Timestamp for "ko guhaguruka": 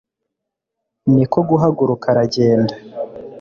1.31-2.05